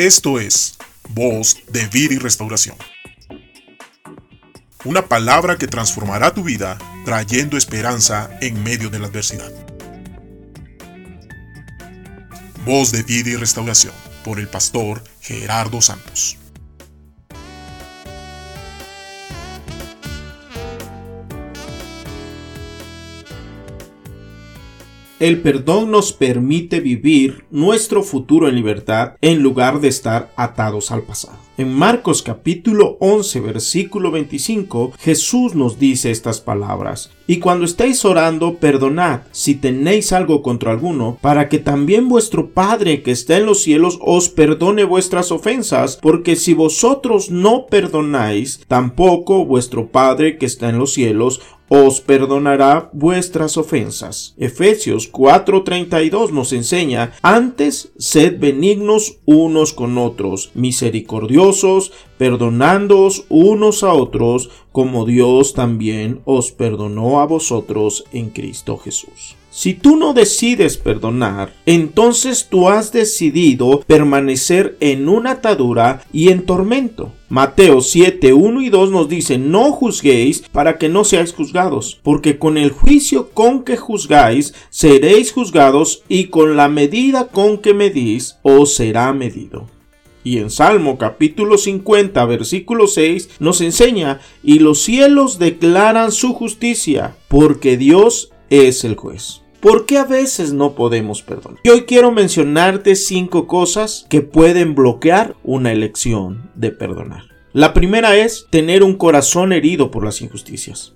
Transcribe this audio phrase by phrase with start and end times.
[0.00, 0.78] Esto es
[1.10, 2.74] Voz de Vida y Restauración.
[4.86, 9.52] Una palabra que transformará tu vida trayendo esperanza en medio de la adversidad.
[12.64, 13.92] Voz de Vida y Restauración
[14.24, 16.38] por el pastor Gerardo Santos.
[25.20, 31.02] El perdón nos permite vivir nuestro futuro en libertad en lugar de estar atados al
[31.02, 31.36] pasado.
[31.58, 37.10] En Marcos capítulo 11 versículo 25 Jesús nos dice estas palabras.
[37.26, 43.02] Y cuando estéis orando, perdonad si tenéis algo contra alguno, para que también vuestro Padre
[43.02, 49.44] que está en los cielos os perdone vuestras ofensas, porque si vosotros no perdonáis, tampoco
[49.44, 51.42] vuestro Padre que está en los cielos
[51.72, 54.34] os perdonará vuestras ofensas.
[54.36, 64.50] Efesios 4:32 nos enseña, antes sed benignos unos con otros, misericordiosos, perdonándoos unos a otros,
[64.72, 69.36] como Dios también os perdonó a vosotros en Cristo Jesús.
[69.50, 76.44] Si tú no decides perdonar, entonces tú has decidido permanecer en una atadura y en
[76.44, 77.10] tormento.
[77.30, 82.38] Mateo 7, 1 y 2 nos dice, no juzguéis para que no seáis juzgados, porque
[82.38, 88.36] con el juicio con que juzgáis seréis juzgados y con la medida con que medís
[88.42, 89.79] os será medido.
[90.22, 97.16] Y en Salmo capítulo 50 versículo 6 nos enseña, y los cielos declaran su justicia,
[97.28, 99.42] porque Dios es el juez.
[99.60, 101.60] ¿Por qué a veces no podemos perdonar?
[101.62, 107.24] Y hoy quiero mencionarte cinco cosas que pueden bloquear una elección de perdonar.
[107.52, 110.94] La primera es tener un corazón herido por las injusticias.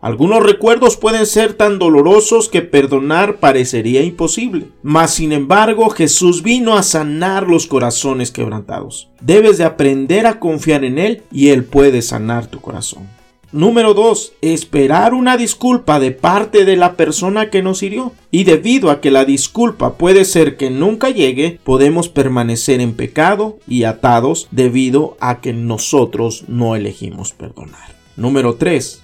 [0.00, 4.68] Algunos recuerdos pueden ser tan dolorosos que perdonar parecería imposible.
[4.82, 9.10] Mas sin embargo Jesús vino a sanar los corazones quebrantados.
[9.20, 13.08] Debes de aprender a confiar en Él y Él puede sanar tu corazón.
[13.50, 14.34] Número 2.
[14.40, 18.12] Esperar una disculpa de parte de la persona que nos hirió.
[18.30, 23.58] Y debido a que la disculpa puede ser que nunca llegue, podemos permanecer en pecado
[23.66, 27.96] y atados debido a que nosotros no elegimos perdonar.
[28.16, 29.02] Número 3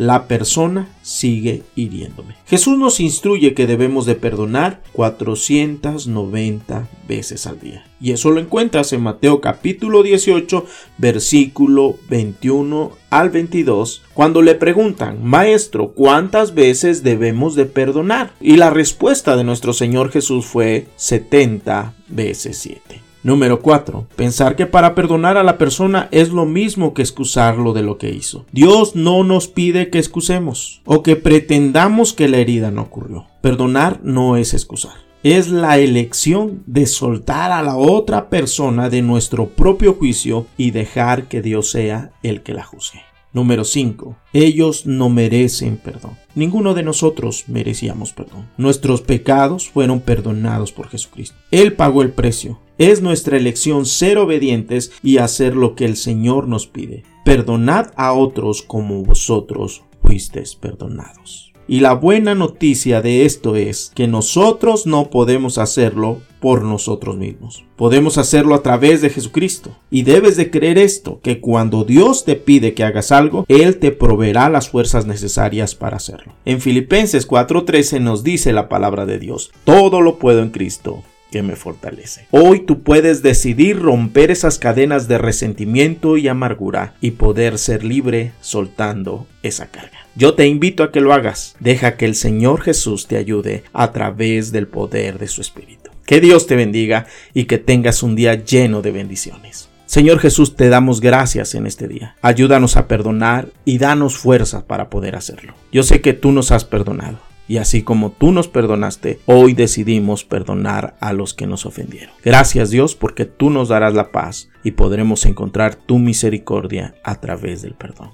[0.00, 2.34] la persona sigue hiriéndome.
[2.46, 7.84] Jesús nos instruye que debemos de perdonar 490 veces al día.
[8.00, 10.64] Y eso lo encuentras en Mateo capítulo 18,
[10.96, 18.32] versículo 21 al 22, cuando le preguntan, Maestro, ¿cuántas veces debemos de perdonar?
[18.40, 23.09] Y la respuesta de nuestro Señor Jesús fue 70 veces 7.
[23.22, 24.06] Número 4.
[24.16, 28.10] Pensar que para perdonar a la persona es lo mismo que excusarlo de lo que
[28.10, 28.46] hizo.
[28.52, 33.26] Dios no nos pide que excusemos o que pretendamos que la herida no ocurrió.
[33.42, 34.94] Perdonar no es excusar.
[35.22, 41.24] Es la elección de soltar a la otra persona de nuestro propio juicio y dejar
[41.24, 43.02] que Dios sea el que la juzgue.
[43.32, 44.16] Número 5.
[44.32, 46.16] Ellos no merecen perdón.
[46.34, 48.48] Ninguno de nosotros merecíamos perdón.
[48.56, 51.36] Nuestros pecados fueron perdonados por Jesucristo.
[51.50, 52.58] Él pagó el precio.
[52.78, 57.04] Es nuestra elección ser obedientes y hacer lo que el Señor nos pide.
[57.24, 61.49] Perdonad a otros como vosotros fuisteis perdonados.
[61.70, 67.64] Y la buena noticia de esto es que nosotros no podemos hacerlo por nosotros mismos.
[67.76, 69.70] Podemos hacerlo a través de Jesucristo.
[69.88, 73.92] Y debes de creer esto, que cuando Dios te pide que hagas algo, Él te
[73.92, 76.32] proveerá las fuerzas necesarias para hacerlo.
[76.44, 81.42] En Filipenses 4:13 nos dice la palabra de Dios, todo lo puedo en Cristo que
[81.42, 82.26] me fortalece.
[82.30, 88.32] Hoy tú puedes decidir romper esas cadenas de resentimiento y amargura y poder ser libre
[88.40, 90.06] soltando esa carga.
[90.16, 91.54] Yo te invito a que lo hagas.
[91.60, 95.90] Deja que el Señor Jesús te ayude a través del poder de su Espíritu.
[96.04, 99.68] Que Dios te bendiga y que tengas un día lleno de bendiciones.
[99.86, 102.16] Señor Jesús, te damos gracias en este día.
[102.22, 105.54] Ayúdanos a perdonar y danos fuerza para poder hacerlo.
[105.72, 110.24] Yo sé que tú nos has perdonado y así como tú nos perdonaste, hoy decidimos
[110.24, 112.14] perdonar a los que nos ofendieron.
[112.24, 117.60] Gracias Dios porque tú nos darás la paz y podremos encontrar tu misericordia a través
[117.62, 118.12] del perdón.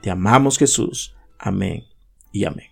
[0.00, 1.14] Te amamos Jesús.
[1.38, 1.84] Amén
[2.32, 2.68] y amén.